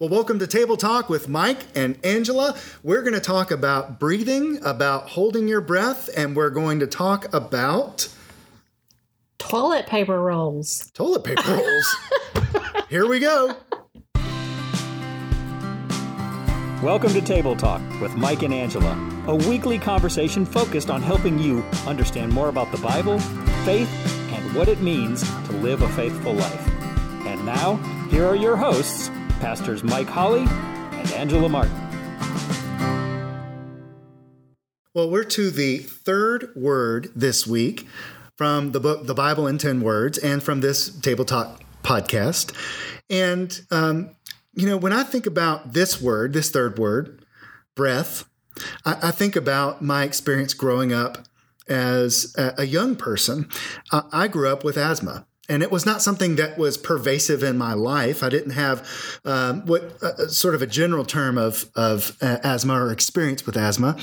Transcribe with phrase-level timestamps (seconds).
[0.00, 2.56] Well, welcome to Table Talk with Mike and Angela.
[2.82, 7.32] We're going to talk about breathing, about holding your breath, and we're going to talk
[7.32, 8.08] about
[9.38, 10.90] toilet paper rolls.
[10.94, 11.96] Toilet paper rolls.
[12.90, 13.54] Here we go.
[16.82, 18.98] Welcome to Table Talk with Mike and Angela,
[19.28, 23.20] a weekly conversation focused on helping you understand more about the Bible,
[23.64, 23.88] faith,
[24.32, 26.68] and what it means to live a faithful life.
[27.26, 27.76] And now,
[28.10, 29.08] here are your hosts,
[29.44, 30.46] Pastors Mike Holly
[30.90, 31.70] and Angela Martin.
[34.94, 37.86] Well, we're to the third word this week
[38.38, 42.56] from the book The Bible in 10 Words and from this Table Talk podcast.
[43.10, 44.16] And, um,
[44.54, 47.22] you know, when I think about this word, this third word,
[47.74, 48.24] breath,
[48.86, 51.18] I, I think about my experience growing up
[51.68, 53.50] as a, a young person.
[53.92, 57.58] Uh, I grew up with asthma and it was not something that was pervasive in
[57.58, 58.22] my life.
[58.22, 58.88] I didn't have
[59.24, 63.56] um, what uh, sort of a general term of of uh, asthma or experience with
[63.56, 63.96] asthma.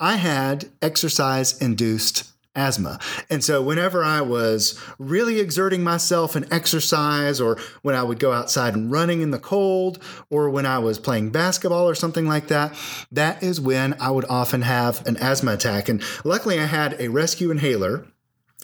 [0.00, 2.98] I had exercise induced asthma.
[3.28, 8.32] And so whenever I was really exerting myself in exercise or when I would go
[8.32, 12.48] outside and running in the cold or when I was playing basketball or something like
[12.48, 12.74] that,
[13.12, 15.90] that is when I would often have an asthma attack.
[15.90, 18.06] And luckily I had a rescue inhaler.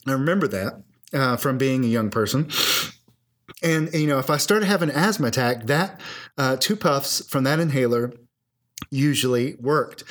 [0.07, 0.83] I remember that
[1.13, 2.51] uh, from being a young person.
[3.63, 6.01] And, you know, if I started having an asthma attack, that
[6.37, 8.13] uh, two puffs from that inhaler
[8.91, 10.05] usually worked.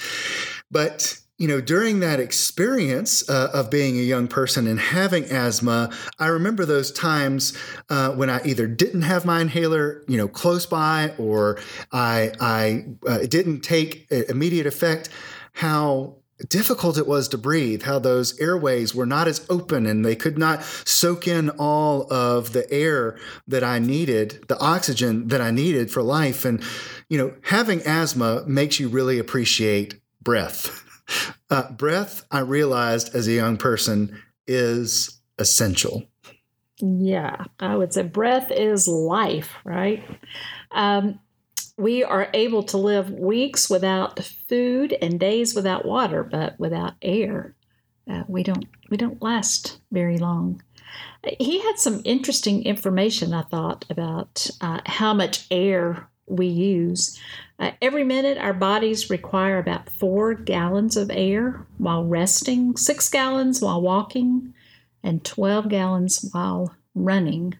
[0.69, 5.89] But you know, during that experience uh, of being a young person and having asthma,
[6.19, 7.57] I remember those times
[7.89, 11.59] uh, when I either didn't have my inhaler, you know, close by, or
[11.91, 15.09] I I uh, didn't take immediate effect.
[15.53, 16.17] How
[16.49, 20.37] difficult it was to breathe, how those airways were not as open and they could
[20.37, 23.17] not soak in all of the air
[23.47, 26.45] that I needed, the oxygen that I needed for life.
[26.45, 26.63] And,
[27.09, 30.77] you know, having asthma makes you really appreciate breath.
[31.49, 34.17] Uh, breath, I realized as a young person,
[34.47, 36.03] is essential.
[36.79, 40.03] Yeah, I would say breath is life, right?
[40.71, 41.19] Um,
[41.81, 47.55] we are able to live weeks without food and days without water, but without air,
[48.09, 50.61] uh, we don't we don't last very long.
[51.39, 57.19] He had some interesting information, I thought, about uh, how much air we use.
[57.57, 63.61] Uh, every minute, our bodies require about four gallons of air while resting, six gallons
[63.61, 64.53] while walking,
[65.03, 67.55] and 12 gallons while running.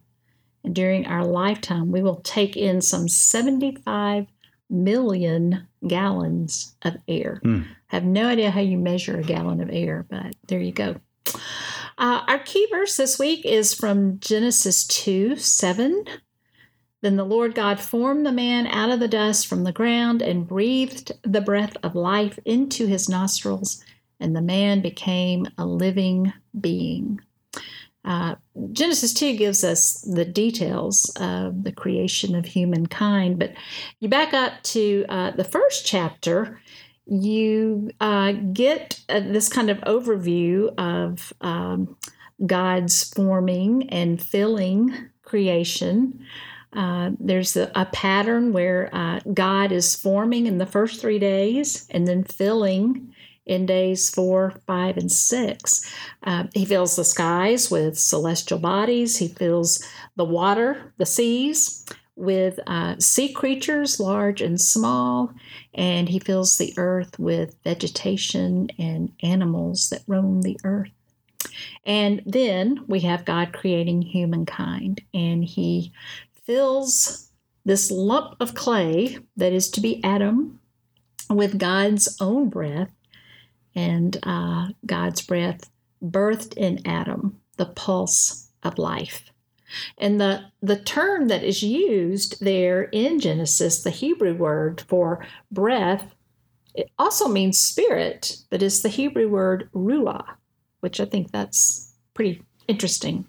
[0.64, 4.28] And during our lifetime, we will take in some 75
[4.70, 7.42] million gallons of air.
[7.44, 7.66] Mm.
[7.92, 10.96] I have no idea how you measure a gallon of air, but there you go.
[11.98, 16.06] Uh, our key verse this week is from Genesis 2 7.
[17.02, 20.48] Then the Lord God formed the man out of the dust from the ground and
[20.48, 23.84] breathed the breath of life into his nostrils,
[24.20, 27.20] and the man became a living being.
[28.04, 28.36] Uh,
[28.72, 33.54] Genesis 2 gives us the details of the creation of humankind, but
[34.00, 36.60] you back up to uh, the first chapter,
[37.06, 41.96] you uh, get uh, this kind of overview of um,
[42.46, 46.26] God's forming and filling creation.
[46.74, 51.86] Uh, there's a, a, pattern where uh, God is forming in the first three days
[51.90, 53.14] and then filling
[53.46, 55.92] in days four, five, and six.
[56.24, 59.86] Uh, he fills the skies with celestial bodies, he fills
[60.16, 61.86] the water, the seas,
[62.16, 65.34] with uh, sea creatures, large and small,
[65.74, 70.92] and he fills the earth with vegetation and animals that roam the earth.
[71.86, 75.92] And then we have God creating humankind, and he
[76.46, 77.32] fills
[77.66, 80.60] this lump of clay that is to be Adam
[81.30, 82.92] with God's own breath
[83.76, 85.70] and uh, God's breath
[86.04, 89.32] birthed in Adam the pulse of life.
[89.98, 96.14] And the, the term that is used there in Genesis, the Hebrew word for breath,
[96.76, 100.26] it also means spirit, but it's the Hebrew word ruah,
[100.80, 103.26] which I think that's pretty interesting.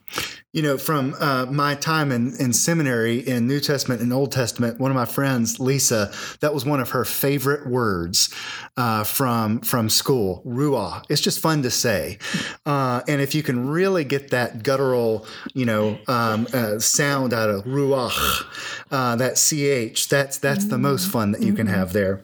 [0.53, 4.79] You know, from uh, my time in, in seminary in New Testament and Old Testament,
[4.79, 8.29] one of my friends, Lisa, that was one of her favorite words
[8.77, 10.43] uh, from from school.
[10.45, 11.05] Ruah.
[11.09, 12.19] It's just fun to say,
[12.67, 17.49] uh, and if you can really get that guttural, you know, um, uh, sound out
[17.49, 18.45] of ruach,
[18.91, 21.77] uh, that ch, that's that's the most fun that you can mm-hmm.
[21.77, 22.23] have there.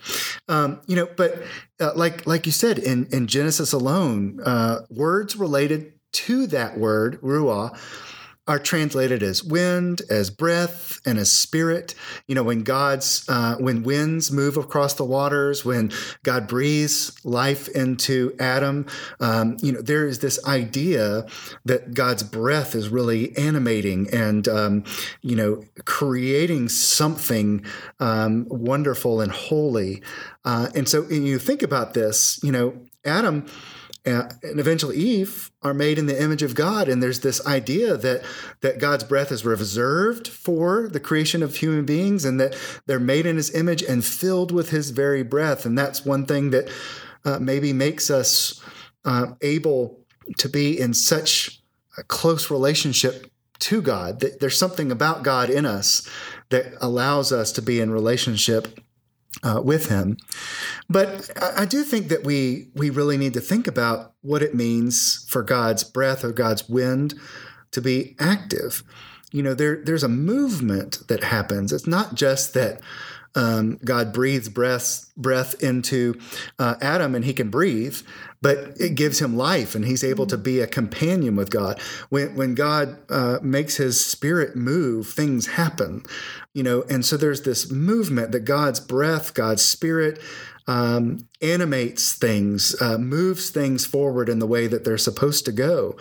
[0.49, 1.43] Um, you know, but
[1.81, 4.39] uh, like like you said in in Genesis alone,
[4.91, 7.79] words related to that word ruah
[8.49, 11.95] are translated as wind, as breath, and as spirit.
[12.27, 17.69] You know, when God's uh, when winds move across the waters, when God breathes life
[17.69, 18.87] into Adam,
[19.21, 21.27] um, you know, there is this idea
[21.67, 24.85] that God's breath is really animating and um,
[25.21, 27.65] you know creating something
[28.01, 30.03] um, wonderful and holy.
[30.47, 33.47] Uh, and so, when you think about this, you know, Adam
[34.05, 36.89] and eventually Eve are made in the image of God.
[36.89, 38.25] And there's this idea that
[38.61, 42.57] that God's breath is reserved for the creation of human beings, and that
[42.87, 45.67] they're made in His image and filled with His very breath.
[45.67, 46.71] And that's one thing that
[47.25, 48.63] uh, maybe makes us
[49.05, 50.01] uh, able
[50.39, 51.61] to be in such
[51.97, 53.31] a close relationship
[53.61, 54.21] to God.
[54.21, 56.09] That there's something about God in us
[56.51, 58.81] that allows us to be in relationship
[59.43, 60.17] uh, with him.
[60.89, 65.25] But I, do think that we we really need to think about what it means
[65.29, 67.15] for God's breath or God's wind
[67.73, 68.83] to be active.
[69.33, 71.73] You know, there there's a movement that happens.
[71.73, 72.81] It's not just that
[73.35, 76.19] um, God breathes breath breath into
[76.59, 78.01] uh, Adam and he can breathe,
[78.41, 81.81] but it gives him life and he's able to be a companion with God.
[82.09, 86.05] When when God uh, makes His Spirit move, things happen,
[86.55, 86.83] you know.
[86.89, 90.21] And so there's this movement that God's breath, God's Spirit.
[90.67, 95.97] Um, animates things, uh, moves things forward in the way that they're supposed to go.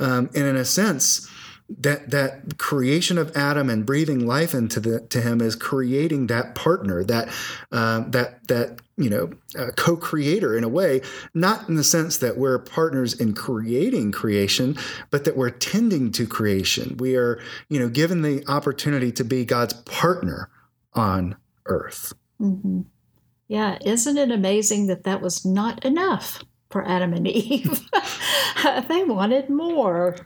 [0.00, 1.30] Um, and in a sense,
[1.78, 6.54] that that creation of Adam and breathing life into the to him is creating that
[6.54, 7.28] partner, that
[7.70, 11.00] uh, that that you know uh, co-creator in a way,
[11.34, 14.76] not in the sense that we're partners in creating creation,
[15.10, 16.96] but that we're tending to creation.
[16.98, 20.50] We are you know given the opportunity to be God's partner
[20.94, 21.36] on
[21.66, 22.12] earth.
[22.40, 22.82] Mm-hmm.
[23.48, 26.42] Yeah, isn't it amazing that that was not enough?
[26.72, 27.88] For Adam and Eve.
[28.88, 30.16] they wanted more.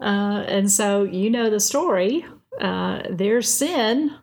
[0.00, 2.24] Uh, and so you know the story.
[2.60, 4.16] Uh, their sin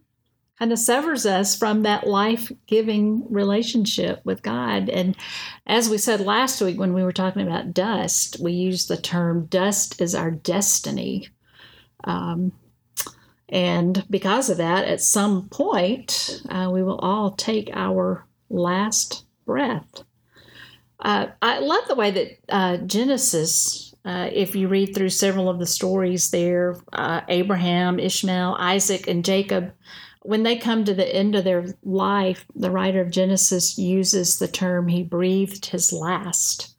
[0.59, 4.89] kind of severs us from that life giving relationship with God.
[4.89, 5.15] And
[5.65, 9.45] as we said last week when we were talking about dust, we used the term
[9.45, 11.29] dust is our destiny.
[12.03, 12.51] Um,
[13.47, 20.03] and because of that, at some point, uh, we will all take our last breath.
[20.99, 25.59] Uh, I love the way that uh, Genesis, uh, if you read through several of
[25.59, 29.71] the stories there, uh, Abraham, Ishmael, Isaac, and Jacob,
[30.23, 34.47] when they come to the end of their life, the writer of Genesis uses the
[34.47, 36.75] term, he breathed his last.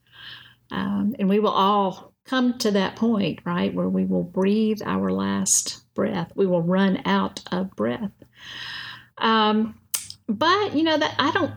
[0.69, 5.11] Um, and we will all come to that point, right, where we will breathe our
[5.11, 6.31] last breath.
[6.35, 8.11] We will run out of breath.
[9.17, 9.79] Um,
[10.27, 11.53] but, you know, that I don't.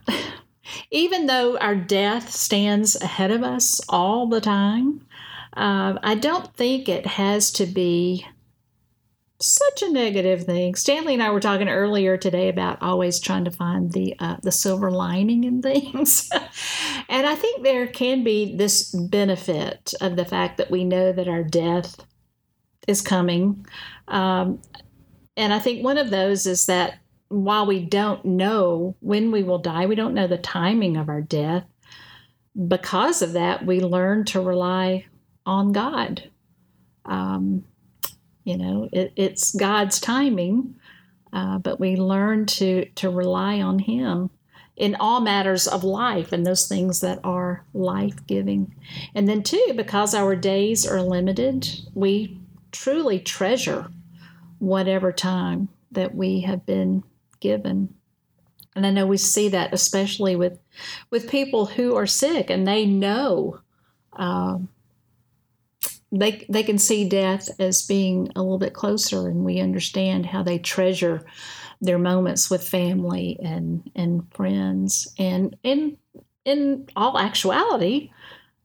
[0.91, 5.07] Even though our death stands ahead of us all the time,
[5.57, 8.27] uh, I don't think it has to be
[9.41, 10.75] such a negative thing.
[10.75, 14.53] Stanley and I were talking earlier today about always trying to find the uh, the
[14.53, 16.31] silver lining in things,
[17.09, 21.29] and I think there can be this benefit of the fact that we know that
[21.29, 21.97] our death
[22.89, 23.67] is coming,
[24.09, 24.61] um,
[25.37, 26.99] and I think one of those is that
[27.35, 31.21] while we don't know when we will die, we don't know the timing of our
[31.21, 31.65] death.
[32.69, 35.07] Because of that, we learn to rely
[35.45, 36.31] on God.
[37.05, 37.65] Um,
[38.45, 40.77] you know, it, it's God's timing,
[41.33, 44.31] uh, but we learn to to rely on Him
[44.77, 48.75] in all matters of life and those things that are life giving.
[49.15, 52.39] And then, too, because our days are limited, we
[52.71, 53.91] truly treasure
[54.59, 57.03] whatever time that we have been
[57.45, 57.95] given.
[58.75, 60.59] And I know we see that especially with
[61.11, 63.61] with people who are sick and they know
[64.15, 64.69] um,
[66.11, 70.43] they they can see death as being a little bit closer, and we understand how
[70.43, 71.25] they treasure
[71.81, 75.13] their moments with family and and friends.
[75.19, 75.99] And in
[76.45, 78.11] in all actuality,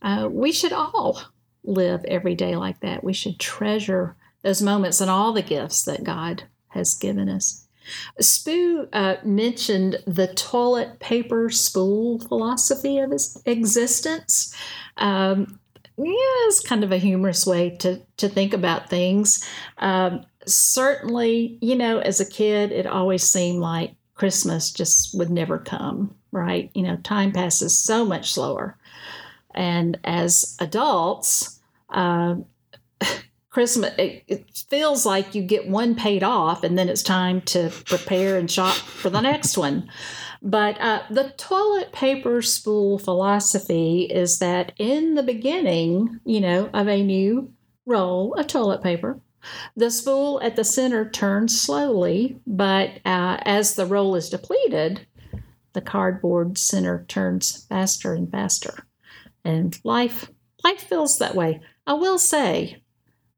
[0.01, 1.21] uh, we should all
[1.63, 3.03] live every day like that.
[3.03, 7.65] We should treasure those moments and all the gifts that God has given us.
[8.21, 14.53] Spoo uh, mentioned the toilet paper spool philosophy of his existence.
[14.97, 15.59] Um,
[15.97, 16.13] yeah,
[16.47, 19.45] it's kind of a humorous way to, to think about things.
[19.79, 25.57] Um, certainly, you know, as a kid, it always seemed like Christmas just would never
[25.57, 26.69] come, right?
[26.73, 28.77] You know, time passes so much slower.
[29.55, 32.35] And as adults, uh,
[33.49, 37.71] Christmas, it, it, feels like you get one paid off and then it's time to
[37.85, 39.89] prepare and shop for the next one.
[40.41, 46.87] But uh, the toilet paper spool philosophy is that in the beginning, you know, of
[46.87, 47.51] a new
[47.85, 49.19] roll of toilet paper,
[49.75, 55.07] The spool at the center turns slowly, but uh, as the roll is depleted,
[55.73, 58.85] the cardboard center turns faster and faster.
[59.43, 60.29] And life
[60.63, 61.61] life feels that way.
[61.87, 62.81] I will say,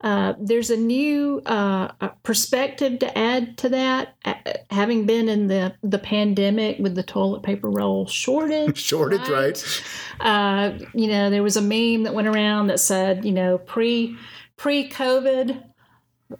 [0.01, 1.89] uh, there's a new uh,
[2.24, 4.15] perspective to add to that.
[4.25, 4.34] Uh,
[4.72, 9.63] having been in the, the pandemic with the toilet paper roll shortage, shortage, right?
[9.63, 9.84] right?
[10.20, 14.17] Uh, you know, there was a meme that went around that said, you know, pre
[14.58, 15.63] pre COVID,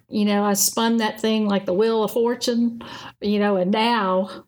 [0.08, 2.82] you know, I spun that thing like the wheel of fortune,
[3.20, 4.44] you know, and now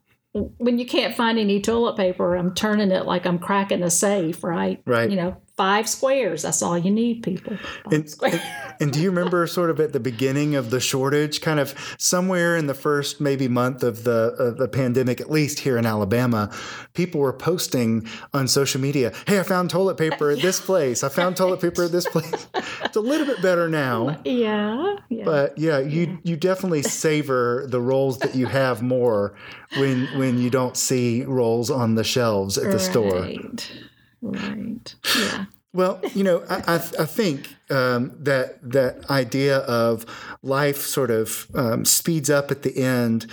[0.57, 4.43] when you can't find any toilet paper, I'm turning it like I'm cracking a safe,
[4.43, 4.81] right?
[4.85, 5.09] Right.
[5.09, 6.41] You know, five squares.
[6.41, 7.57] That's all you need, people.
[7.89, 8.41] And, and,
[8.81, 12.57] and, do you remember sort of at the beginning of the shortage, kind of somewhere
[12.57, 16.53] in the first maybe month of the of the pandemic, at least here in Alabama,
[16.93, 21.03] people were posting on social media, "Hey, I found toilet paper at this place.
[21.03, 22.47] I found toilet paper at this place."
[22.83, 24.19] it's a little bit better now.
[24.25, 24.97] Yeah.
[25.09, 25.23] yeah.
[25.23, 29.33] But yeah, you you definitely savor the rolls that you have more
[29.77, 32.81] when when you don't see rolls on the shelves at the right.
[32.81, 33.84] store.
[34.25, 34.95] Right.
[35.17, 35.45] Yeah.
[35.73, 40.05] Well, you know, I, I, I think um, that that idea of
[40.41, 43.27] life sort of um, speeds up at the end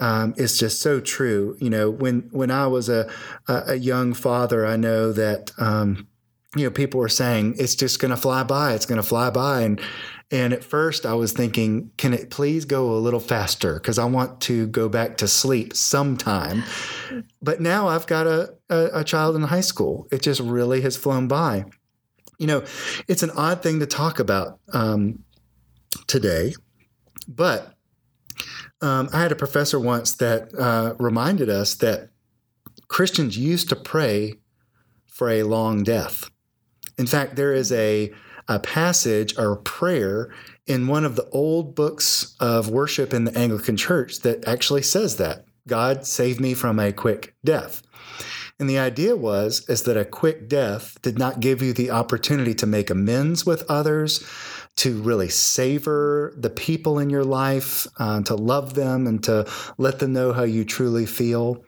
[0.00, 1.56] um, is just so true.
[1.60, 3.08] You know, when when I was a
[3.46, 6.08] a young father, I know that um,
[6.56, 9.30] you know people were saying it's just going to fly by, it's going to fly
[9.30, 9.80] by, and
[10.30, 14.04] and at first I was thinking, can it please go a little faster because I
[14.04, 16.64] want to go back to sleep sometime.
[17.42, 20.08] But now I've got a, a, a child in high school.
[20.10, 21.66] It just really has flown by
[22.38, 22.64] you know,
[23.08, 25.20] it's an odd thing to talk about um,
[26.06, 26.54] today,
[27.28, 27.74] but
[28.80, 32.10] um, I had a professor once that uh, reminded us that
[32.88, 34.34] Christians used to pray
[35.06, 36.28] for a long death.
[36.98, 38.12] In fact, there is a,
[38.48, 40.32] a passage or a prayer
[40.66, 45.16] in one of the old books of worship in the Anglican Church that actually says
[45.16, 47.82] that God save me from a quick death.
[48.60, 52.54] And the idea was is that a quick death did not give you the opportunity
[52.54, 54.24] to make amends with others,
[54.76, 59.98] to really savor the people in your life, uh, to love them, and to let
[59.98, 61.64] them know how you truly feel.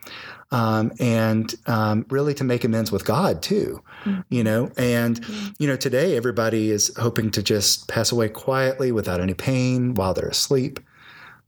[0.52, 4.20] Um, and um, really to make amends with God too, mm-hmm.
[4.28, 4.70] you know.
[4.76, 5.48] And mm-hmm.
[5.58, 10.14] you know, today everybody is hoping to just pass away quietly without any pain while
[10.14, 10.78] they're asleep.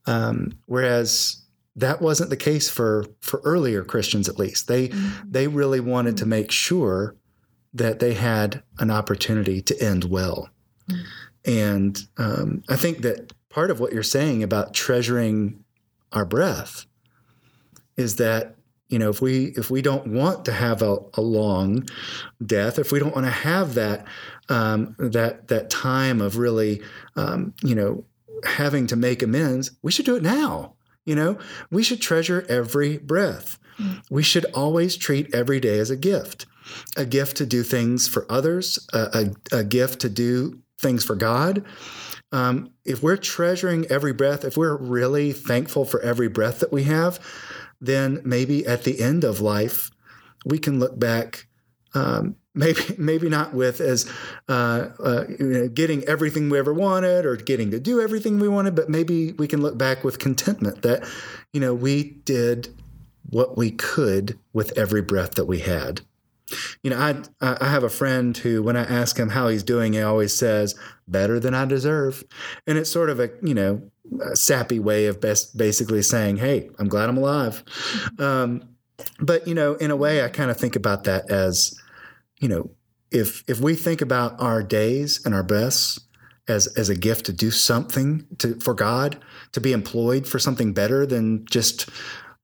[0.07, 1.45] Um, whereas
[1.77, 4.67] that wasn't the case for for earlier Christians at least.
[4.67, 5.31] They mm-hmm.
[5.31, 7.15] they really wanted to make sure
[7.75, 10.51] that they had an opportunity to end well.
[10.91, 11.03] Mm-hmm.
[11.45, 15.65] And um, I think that part of what you're saying about treasuring
[16.13, 16.87] our breath
[17.97, 18.57] is that
[18.89, 21.87] you know if we if we don't want to have a, a long
[22.45, 24.05] death if we don't want to have that
[24.49, 26.83] um, that that time of really
[27.17, 28.05] um, you know
[28.45, 30.75] having to make amends we should do it now
[31.09, 31.39] you know,
[31.71, 33.59] we should treasure every breath.
[33.81, 34.03] Mm.
[34.11, 36.45] We should always treat every day as a gift
[36.99, 41.17] a gift to do things for others, a, a, a gift to do things for
[41.17, 41.65] God.
[42.31, 46.83] Um, if we're treasuring every breath, if we're really thankful for every breath that we
[46.83, 47.19] have,
[47.81, 49.91] then maybe at the end of life,
[50.45, 51.47] we can look back
[51.95, 54.11] um, maybe maybe not with as
[54.49, 58.49] uh, uh, you know, getting everything we ever wanted or getting to do everything we
[58.49, 61.09] wanted, but maybe we can look back with contentment that
[61.53, 62.69] you know we did
[63.31, 66.01] what we could with every breath that we had.
[66.83, 69.93] You know, I I have a friend who, when I ask him how he's doing,
[69.93, 70.75] he always says,
[71.07, 72.25] "Better than I deserve,"
[72.67, 73.83] and it's sort of a you know
[74.35, 77.63] sappy way of best basically saying, "Hey, I'm glad I'm alive."
[78.19, 78.63] Um,
[79.21, 81.79] but you know, in a way, I kind of think about that as
[82.41, 82.71] you know,
[83.11, 86.01] if if we think about our days and our breaths
[86.49, 89.19] as as a gift to do something to for God,
[89.53, 91.89] to be employed for something better than just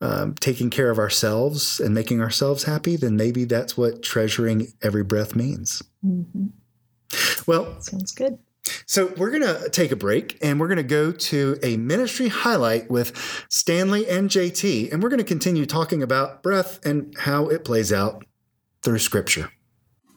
[0.00, 5.02] um, taking care of ourselves and making ourselves happy, then maybe that's what treasuring every
[5.02, 5.82] breath means.
[6.04, 6.46] Mm-hmm.
[7.46, 8.38] Well, sounds good.
[8.86, 12.28] So, we're going to take a break and we're going to go to a ministry
[12.28, 13.16] highlight with
[13.48, 14.92] Stanley and JT.
[14.92, 18.24] And we're going to continue talking about breath and how it plays out
[18.82, 19.50] through scripture.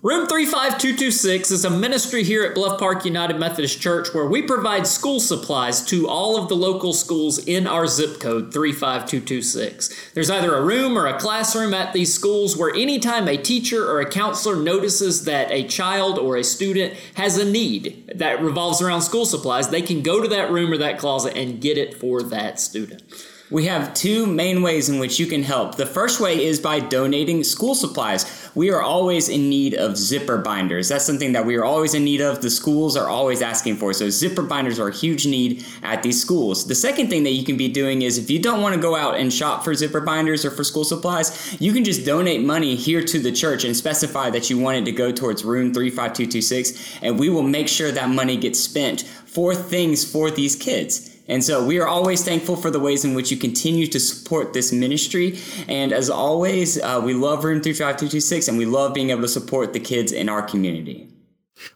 [0.03, 4.85] Room 35226 is a ministry here at Bluff Park United Methodist Church where we provide
[4.85, 10.11] school supplies to all of the local schools in our zip code 35226.
[10.13, 13.99] There's either a room or a classroom at these schools where anytime a teacher or
[13.99, 19.01] a counselor notices that a child or a student has a need that revolves around
[19.01, 22.21] school supplies, they can go to that room or that closet and get it for
[22.21, 23.01] that student.
[23.49, 25.75] We have two main ways in which you can help.
[25.75, 28.51] The first way is by donating school supplies.
[28.55, 30.89] We are always in need of zipper binders.
[30.89, 32.41] That's something that we are always in need of.
[32.41, 33.93] The schools are always asking for.
[33.93, 36.67] So, zipper binders are a huge need at these schools.
[36.67, 38.97] The second thing that you can be doing is if you don't want to go
[38.97, 42.75] out and shop for zipper binders or for school supplies, you can just donate money
[42.75, 46.99] here to the church and specify that you want it to go towards room 35226,
[47.01, 51.06] and we will make sure that money gets spent for things for these kids.
[51.27, 54.53] And so we are always thankful for the ways in which you continue to support
[54.53, 55.39] this ministry.
[55.67, 59.73] And as always, uh, we love Room 35226 and we love being able to support
[59.73, 61.09] the kids in our community.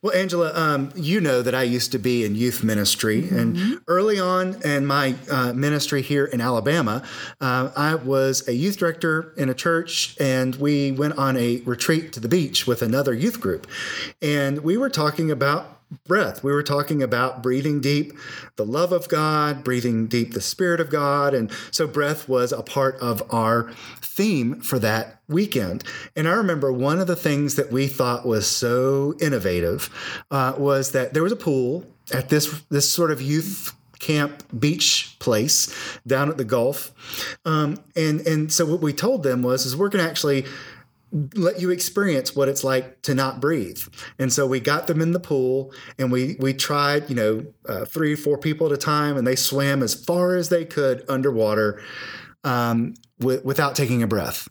[0.02, 3.38] Well, Angela, um, you know that I used to be in youth ministry, mm-hmm.
[3.38, 7.04] and early on in my uh, ministry here in Alabama,
[7.40, 12.14] uh, I was a youth director in a church, and we went on a retreat
[12.14, 13.68] to the beach with another youth group,
[14.22, 16.44] and we were talking about breath.
[16.44, 18.14] We were talking about breathing deep
[18.56, 21.34] the love of God, breathing deep the Spirit of God.
[21.34, 23.72] And so breath was a part of our
[24.02, 25.84] theme for that weekend.
[26.16, 29.90] And I remember one of the things that we thought was so innovative
[30.32, 35.16] uh, was that there was a pool at this, this sort of youth camp beach
[35.20, 35.72] place
[36.08, 36.92] down at the Gulf.
[37.46, 40.46] Um, and, and so what we told them was, is we're going to actually
[41.36, 43.80] let you experience what it's like to not breathe.
[44.18, 47.86] And so we got them in the pool and we we tried, you know, uh,
[47.86, 51.82] three, four people at a time, and they swam as far as they could underwater
[52.44, 54.48] um, w- without taking a breath.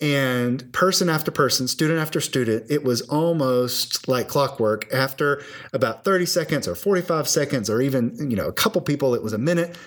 [0.00, 4.92] And person after person, student after student, it was almost like clockwork.
[4.92, 9.22] After about 30 seconds or 45 seconds, or even, you know, a couple people, it
[9.22, 9.78] was a minute,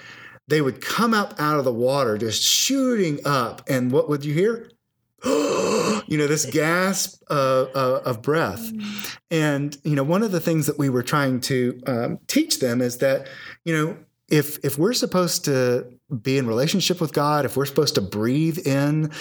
[0.47, 3.61] they would come up out of the water just shooting up.
[3.69, 4.69] And what would you hear?
[5.25, 8.71] you know, this gasp of, of, breath.
[8.71, 9.17] Mm.
[9.31, 12.81] And, you know, one of the things that we were trying to um, teach them
[12.81, 13.27] is that,
[13.65, 13.97] you know,
[14.29, 15.87] if if we're supposed to
[16.21, 19.11] be in relationship with God, if we're supposed to breathe in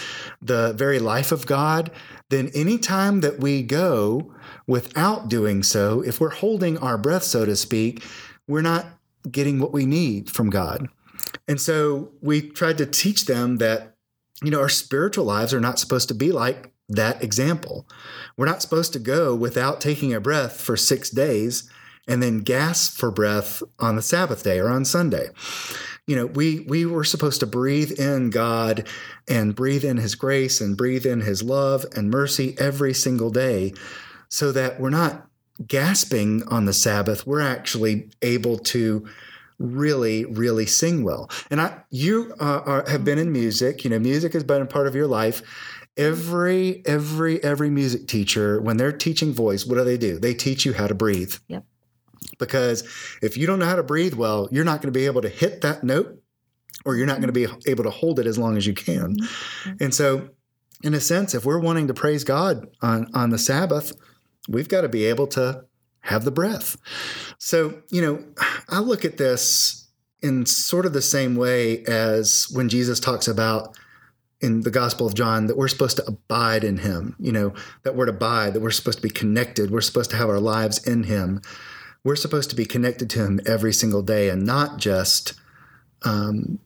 [0.43, 1.91] the very life of God,
[2.31, 4.35] then any time that we go
[4.67, 8.03] without doing so, if we're holding our breath, so to speak,
[8.49, 8.87] we're not
[9.31, 10.89] getting what we need from God.
[11.49, 13.96] And so we tried to teach them that
[14.43, 17.87] you know, our spiritual lives are not supposed to be like that example.
[18.37, 21.69] We're not supposed to go without taking a breath for six days
[22.07, 25.31] and then gasp for breath on the Sabbath day or on Sunday.
[26.07, 28.87] You know, we we were supposed to breathe in God
[29.27, 33.75] and breathe in his grace and breathe in his love and mercy every single day
[34.29, 35.27] so that we're not
[35.67, 37.27] gasping on the Sabbath.
[37.27, 39.09] We're actually able to
[39.59, 41.31] really, really sing well.
[41.51, 43.85] And I, you uh, are, have been in music.
[43.85, 45.43] You know, music has been a part of your life.
[45.97, 50.19] Every, every, every music teacher, when they're teaching voice, what do they do?
[50.19, 51.37] They teach you how to breathe.
[51.49, 51.65] Yep.
[52.39, 52.83] Because
[53.23, 55.29] if you don't know how to breathe well, you're not going to be able to
[55.29, 56.21] hit that note,
[56.85, 59.17] or you're not going to be able to hold it as long as you can.
[59.17, 59.73] Mm-hmm.
[59.81, 60.29] And so,
[60.83, 63.95] in a sense, if we're wanting to praise God on on the Sabbath,
[64.49, 65.65] we've got to be able to
[66.07, 66.77] have the breath.
[67.39, 68.25] So, you know,
[68.69, 69.89] I look at this
[70.23, 73.77] in sort of the same way as when Jesus talks about
[74.41, 77.97] in the Gospel of John that we're supposed to abide in him, you know, that
[77.97, 81.05] word abide, that we're supposed to be connected, we're supposed to have our lives in
[81.05, 81.41] him.
[82.05, 85.35] We're supposed to be connected to him every single day and not just
[86.03, 86.61] um,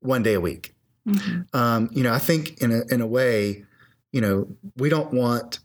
[0.00, 0.74] one day a week.
[1.08, 1.56] Mm-hmm.
[1.56, 3.64] Um, you know, I think in a, in a way,
[4.12, 5.60] you know, we don't want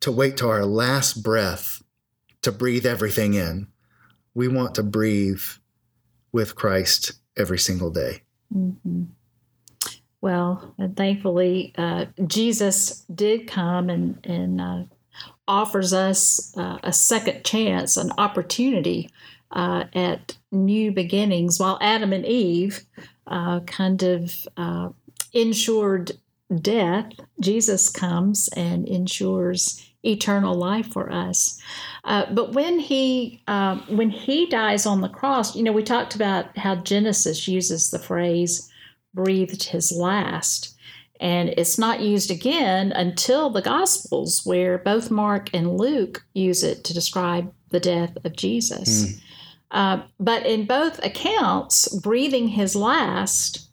[0.00, 1.81] to wait till our last breath
[2.42, 3.68] to breathe everything in.
[4.34, 5.42] We want to breathe
[6.32, 8.22] with Christ every single day.
[8.54, 9.04] Mm-hmm.
[10.20, 14.82] Well, and thankfully, uh, Jesus did come and, and uh,
[15.48, 19.10] offers us uh, a second chance, an opportunity
[19.50, 21.58] uh, at new beginnings.
[21.58, 22.84] While Adam and Eve
[23.26, 24.90] uh, kind of uh,
[25.32, 26.12] ensured
[26.60, 31.60] death, Jesus comes and ensures eternal life for us.
[32.04, 36.14] Uh, but when he uh, when he dies on the cross, you know, we talked
[36.14, 38.70] about how Genesis uses the phrase
[39.14, 40.76] "breathed his last,"
[41.20, 46.84] and it's not used again until the Gospels, where both Mark and Luke use it
[46.84, 49.04] to describe the death of Jesus.
[49.04, 49.20] Mm.
[49.70, 53.70] Uh, but in both accounts, breathing his last,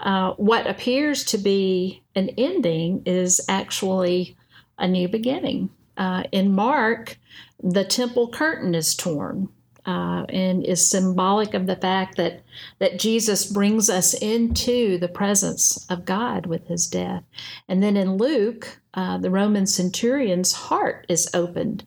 [0.00, 4.36] uh, what appears to be an ending is actually
[4.82, 5.70] a new beginning.
[5.96, 7.16] Uh, in Mark,
[7.62, 9.48] the temple curtain is torn
[9.86, 12.42] uh, and is symbolic of the fact that,
[12.78, 17.24] that Jesus brings us into the presence of God with his death.
[17.68, 21.84] And then in Luke, uh, the Roman centurion's heart is opened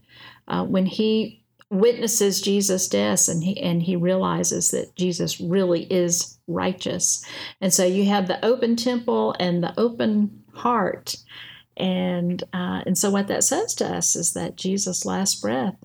[0.48, 6.38] uh, when he witnesses Jesus' death and he and he realizes that Jesus really is
[6.48, 7.26] righteous.
[7.60, 11.16] And so you have the open temple and the open heart.
[11.78, 15.76] And uh, and so what that says to us is that Jesus' last breath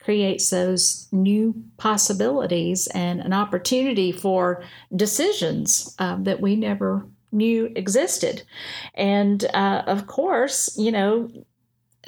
[0.00, 4.62] creates those new possibilities and an opportunity for
[4.94, 8.42] decisions uh, that we never knew existed.
[8.94, 11.28] And uh, of course, you know,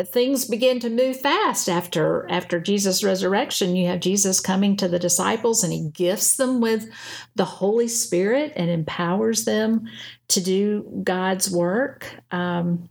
[0.05, 4.99] things begin to move fast after after Jesus resurrection you have Jesus coming to the
[5.01, 6.89] disciples and he gifts them with
[7.35, 9.89] the Holy Spirit and empowers them
[10.29, 12.89] to do God's work um,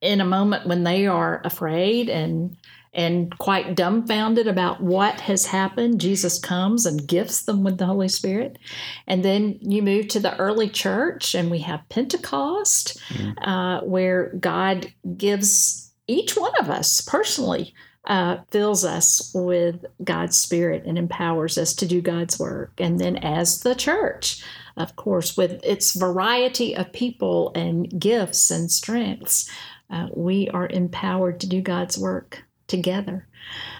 [0.00, 2.56] in a moment when they are afraid and
[2.96, 8.08] and quite dumbfounded about what has happened, Jesus comes and gifts them with the Holy
[8.08, 8.58] Spirit.
[9.06, 13.46] And then you move to the early church, and we have Pentecost, mm-hmm.
[13.46, 17.74] uh, where God gives each one of us personally.
[18.06, 22.72] Uh, fills us with God's Spirit and empowers us to do God's work.
[22.78, 24.44] And then, as the church,
[24.76, 29.50] of course, with its variety of people and gifts and strengths,
[29.90, 33.26] uh, we are empowered to do God's work together.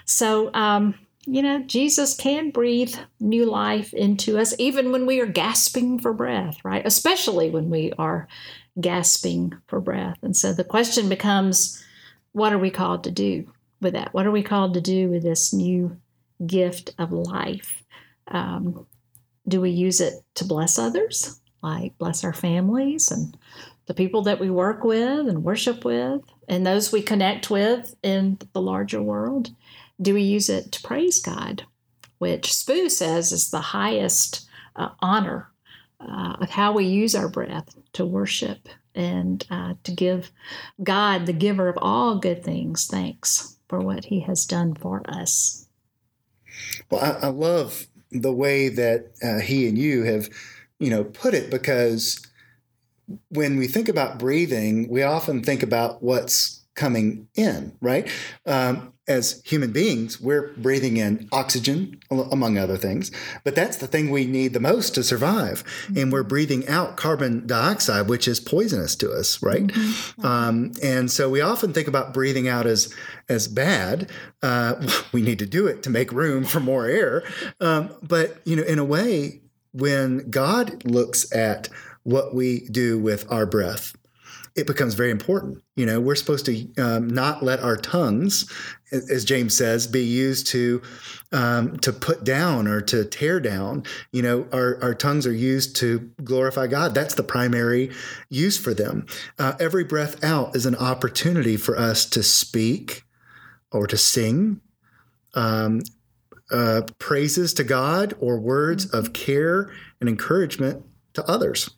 [0.05, 0.95] So, um,
[1.27, 6.13] you know, Jesus can breathe new life into us even when we are gasping for
[6.13, 6.87] breath, right?
[6.87, 8.29] Especially when we are
[8.81, 10.19] gasping for breath.
[10.23, 11.83] And so the question becomes
[12.33, 14.15] what are we called to do with that?
[14.15, 15.97] What are we called to do with this new
[16.47, 17.83] gift of life?
[18.29, 18.87] Um,
[19.49, 23.37] do we use it to bless others, like bless our families and
[23.87, 26.23] the people that we work with and worship with?
[26.49, 29.51] and those we connect with in the larger world?
[30.01, 31.65] Do we use it to praise God,
[32.19, 35.51] which Spoo says is the highest uh, honor
[36.01, 40.31] uh, of how we use our breath to worship and uh, to give
[40.83, 45.67] God, the giver of all good things, thanks for what He has done for us.
[46.91, 47.87] Well, I, I love
[48.23, 50.29] the way that uh, he and you have,
[50.79, 52.21] you know, put it because
[53.29, 58.11] when we think about breathing, we often think about what's coming in, right?
[58.45, 63.11] Um, as human beings, we're breathing in oxygen, among other things,
[63.45, 65.63] but that's the thing we need the most to survive.
[65.97, 69.67] And we're breathing out carbon dioxide, which is poisonous to us, right?
[69.67, 70.27] Mm-hmm.
[70.27, 72.93] Um, and so we often think about breathing out as
[73.29, 74.11] as bad.
[74.43, 74.75] Uh,
[75.13, 77.23] we need to do it to make room for more air.
[77.61, 79.41] Um, but you know, in a way,
[79.73, 81.69] when God looks at
[82.07, 83.97] what we do with our breath.
[84.57, 85.63] It becomes very important.
[85.75, 88.51] You know, we're supposed to um, not let our tongues,
[88.91, 90.81] as James says, be used to
[91.33, 93.85] um, to put down or to tear down.
[94.13, 96.95] You know, our, our tongues are used to glorify God.
[96.95, 97.91] That's the primary
[98.31, 99.07] use for them.
[99.39, 103.03] Uh, every breath out is an opportunity for us to speak
[103.71, 104.61] or to sing.
[105.35, 105.83] Um,
[106.51, 111.71] uh, praises to God or words of care and encouragement to others.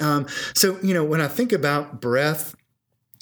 [0.00, 2.54] Um, so, you know, when I think about breath,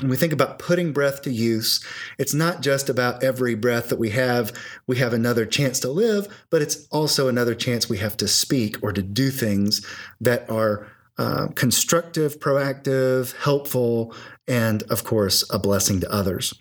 [0.01, 1.85] when we think about putting breath to use,
[2.19, 4.53] it's not just about every breath that we have,
[4.87, 8.83] we have another chance to live, but it's also another chance we have to speak
[8.83, 9.85] or to do things
[10.21, 10.87] that are
[11.19, 14.15] uh, constructive, proactive, helpful,
[14.49, 16.55] and of course, a blessing to others.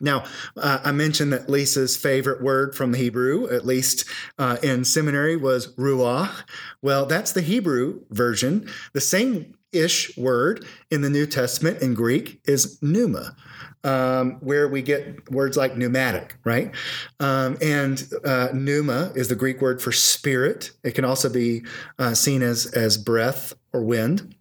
[0.00, 0.24] Now,
[0.56, 4.04] uh, I mentioned that Lisa's favorite word from the Hebrew, at least
[4.38, 6.44] uh, in seminary, was ruach.
[6.82, 8.68] Well, that's the Hebrew version.
[8.92, 13.36] The same ish word in the New Testament in Greek is pneuma.
[13.84, 16.74] Um, where we get words like pneumatic, right?
[17.20, 20.72] Um, and uh, pneuma is the Greek word for spirit.
[20.82, 21.64] It can also be
[21.96, 24.34] uh, seen as as breath or wind.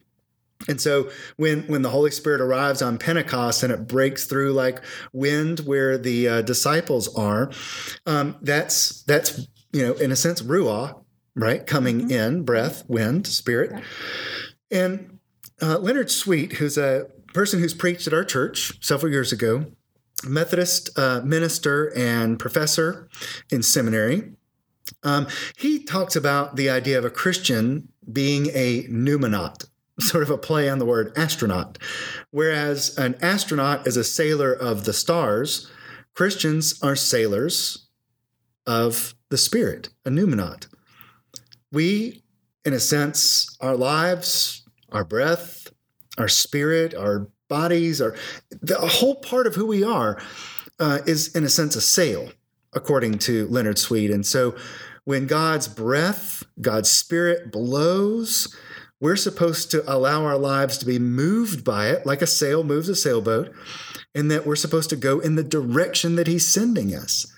[0.67, 4.81] And so when when the Holy Spirit arrives on Pentecost and it breaks through like
[5.13, 7.51] wind where the uh, disciples are,
[8.05, 11.03] um, that's that's you know in a sense ruah,
[11.35, 11.65] right?
[11.65, 12.11] Coming mm-hmm.
[12.11, 13.83] in, breath, wind, spirit.
[14.71, 15.19] And
[15.61, 19.65] uh, Leonard Sweet, who's a person who's preached at our church several years ago,
[20.23, 23.07] Methodist uh, minister and professor
[23.51, 24.33] in seminary.
[25.03, 29.65] Um, he talks about the idea of a Christian being a pneumonaut,
[29.99, 31.77] sort of a play on the word astronaut.
[32.31, 35.69] Whereas an astronaut is a sailor of the stars,
[36.13, 37.87] Christians are sailors
[38.65, 40.67] of the Spirit, a pneumonaut.
[41.71, 42.23] We,
[42.65, 45.67] in a sense, our lives, our breath,
[46.17, 48.15] our spirit, our bodies, our
[48.49, 50.19] the whole part of who we are
[50.79, 52.31] uh, is, in a sense, a sail,
[52.73, 54.11] according to Leonard Sweet.
[54.11, 54.55] And so,
[55.03, 58.55] when God's breath, God's spirit blows,
[58.99, 62.89] we're supposed to allow our lives to be moved by it, like a sail moves
[62.89, 63.53] a sailboat,
[64.15, 67.31] and that we're supposed to go in the direction that He's sending us.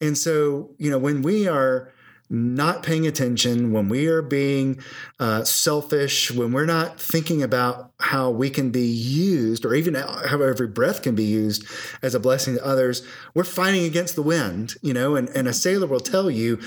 [0.00, 1.92] And so, you know, when we are
[2.30, 4.78] not paying attention, when we are being
[5.18, 10.42] uh, selfish, when we're not thinking about how we can be used, or even how
[10.42, 11.64] every breath can be used
[12.02, 13.02] as a blessing to others,
[13.34, 15.16] we're fighting against the wind, you know.
[15.16, 16.60] And, and a sailor will tell you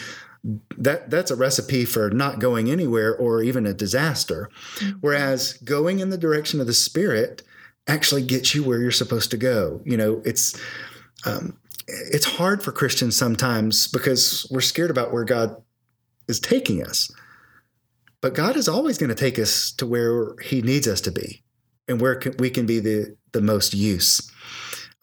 [0.77, 4.49] that that's a recipe for not going anywhere or even a disaster.
[4.75, 4.97] Mm-hmm.
[5.01, 7.43] Whereas going in the direction of the Spirit
[7.87, 9.81] actually gets you where you're supposed to go.
[9.85, 10.59] You know, it's
[11.25, 15.61] um, it's hard for Christians sometimes because we're scared about where God
[16.27, 17.11] is taking us.
[18.21, 21.43] But God is always going to take us to where He needs us to be
[21.87, 24.31] and where we can be the, the most use.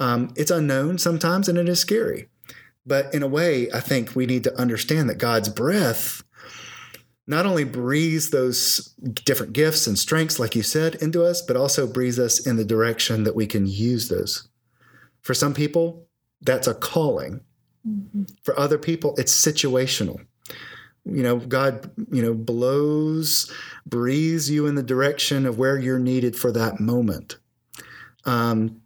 [0.00, 2.28] Um, it's unknown sometimes and it is scary.
[2.86, 6.22] But in a way, I think we need to understand that God's breath
[7.26, 11.86] not only breathes those different gifts and strengths, like you said, into us, but also
[11.86, 14.48] breathes us in the direction that we can use those.
[15.20, 16.06] For some people,
[16.40, 17.42] that's a calling.
[17.86, 18.24] Mm-hmm.
[18.42, 20.24] For other people, it's situational.
[21.04, 23.52] You know, God, you know, blows,
[23.84, 27.36] breathes you in the direction of where you're needed for that moment.
[28.24, 28.80] Um,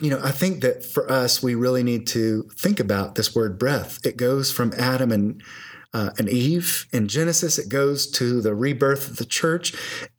[0.00, 3.58] you know, I think that for us, we really need to think about this word
[3.58, 4.04] breath.
[4.04, 5.42] It goes from Adam and
[5.94, 7.58] uh, and Eve in Genesis.
[7.58, 9.74] It goes to the rebirth of the church.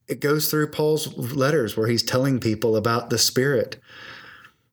[0.08, 3.80] It goes through Paul's letters where he's telling people about the Spirit.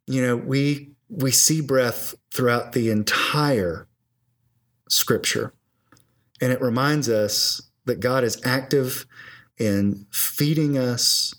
[0.07, 3.87] You know, we we see breath throughout the entire
[4.88, 5.53] scripture.
[6.40, 9.07] And it reminds us that God is active
[9.59, 11.35] in feeding us,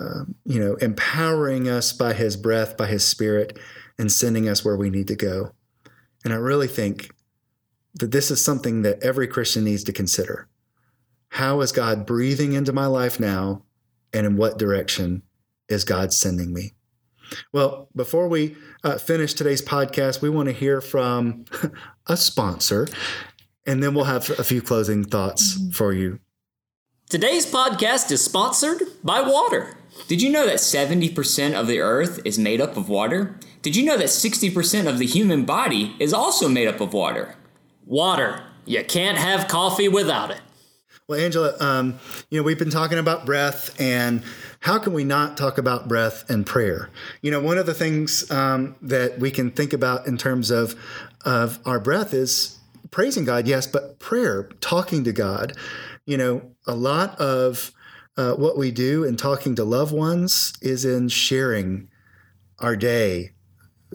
[0.00, 3.58] uh, you know, empowering us by his breath, by his spirit,
[3.98, 5.52] and sending us where we need to go.
[6.24, 7.10] And I really think
[7.94, 10.48] that this is something that every Christian needs to consider.
[11.28, 13.62] How is God breathing into my life now?
[14.12, 15.22] And in what direction
[15.68, 16.72] is God sending me?
[17.52, 21.44] Well, before we uh, finish today's podcast, we want to hear from
[22.06, 22.88] a sponsor,
[23.66, 25.70] and then we'll have a few closing thoughts mm-hmm.
[25.70, 26.18] for you.
[27.10, 29.76] Today's podcast is sponsored by water.
[30.06, 33.34] Did you know that 70% of the earth is made up of water?
[33.62, 37.34] Did you know that 60% of the human body is also made up of water?
[37.84, 38.44] Water.
[38.64, 40.40] You can't have coffee without it.
[41.08, 41.98] Well, Angela, um,
[42.30, 44.22] you know, we've been talking about breath and
[44.60, 46.90] how can we not talk about breath and prayer?
[47.22, 50.76] You know, one of the things um, that we can think about in terms of
[51.24, 55.56] of our breath is praising God, yes, but prayer, talking to God.
[56.10, 57.70] You know, a lot of
[58.16, 61.88] uh, what we do in talking to loved ones is in sharing
[62.58, 63.30] our day,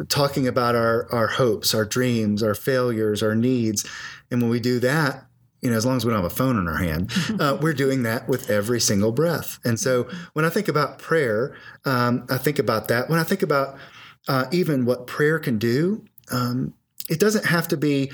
[0.08, 3.86] talking about our our hopes, our dreams, our failures, our needs,
[4.32, 5.26] and when we do that,
[5.62, 7.74] you know, as long as we don't have a phone in our hand, uh, we're
[7.74, 9.60] doing that with every single breath.
[9.66, 13.10] And so when I think about prayer, um, I think about that.
[13.10, 13.78] When I think about
[14.30, 16.76] uh, even what prayer can do, um,
[17.10, 18.10] it doesn't have to be,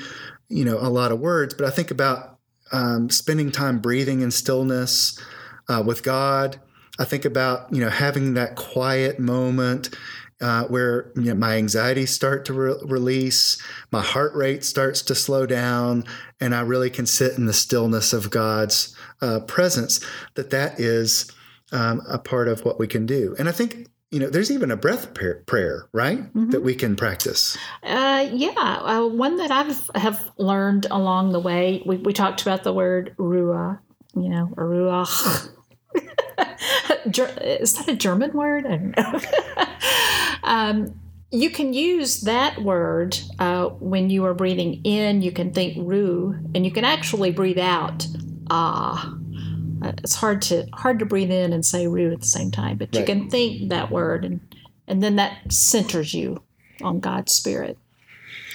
[0.49, 2.30] you know, a lot of words, but I think about
[2.71, 5.19] um, spending time breathing in stillness
[5.67, 6.59] uh, with God.
[6.99, 9.89] I think about, you know, having that quiet moment
[10.41, 15.15] uh, where you know, my anxieties start to re- release, my heart rate starts to
[15.15, 16.03] slow down,
[16.39, 20.03] and I really can sit in the stillness of God's uh, presence.
[20.33, 21.31] That that is
[21.71, 24.71] um, a part of what we can do, and I think you know there's even
[24.71, 26.49] a breath prayer, right, mm-hmm.
[26.49, 27.57] that we can practice.
[27.81, 31.81] Uh, yeah, uh, one that I've have learned along the way.
[31.85, 33.79] We, we talked about the word ruah,
[34.13, 35.49] you know, ruach.
[37.41, 38.65] Is that a German word?
[38.65, 39.19] I don't know.
[40.43, 40.99] um,
[41.31, 45.21] you can use that word uh, when you are breathing in.
[45.21, 48.05] You can think ru, and you can actually breathe out
[48.49, 49.17] ah.
[49.81, 52.77] Uh, it's hard to hard to breathe in and say ru at the same time,
[52.77, 52.99] but right.
[52.99, 54.41] you can think that word, and
[54.87, 56.41] and then that centers you
[56.81, 57.77] on God's spirit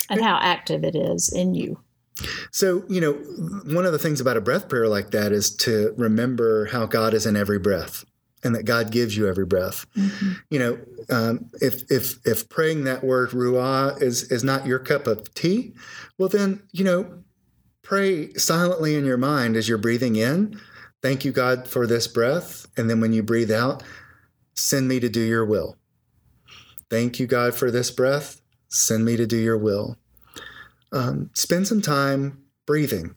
[0.08, 1.80] and how active it is in you.
[2.50, 3.12] So, you know,
[3.74, 7.12] one of the things about a breath prayer like that is to remember how God
[7.12, 8.04] is in every breath
[8.42, 9.86] and that God gives you every breath.
[9.94, 10.32] Mm-hmm.
[10.50, 10.78] You know,
[11.10, 15.74] um, if if if praying that word ruah is is not your cup of tea,
[16.18, 17.22] well then you know,
[17.82, 20.58] pray silently in your mind as you're breathing in.
[21.06, 23.84] Thank you, God, for this breath, and then when you breathe out,
[24.54, 25.76] send me to do Your will.
[26.90, 28.40] Thank you, God, for this breath.
[28.66, 29.98] Send me to do Your will
[30.90, 33.14] um, spend some time breathing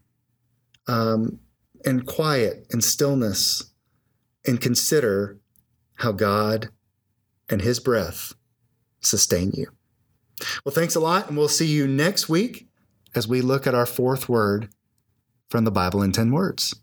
[0.88, 1.40] um,
[1.84, 3.72] and quiet and stillness
[4.46, 5.40] and consider
[5.96, 6.70] how God
[7.50, 8.34] and His breath
[9.02, 9.66] sustain you.
[10.64, 12.68] Well, thanks a lot, and we'll see you next week
[13.16, 14.70] as we look at our fourth word
[15.50, 16.76] from the Bible in 10 words.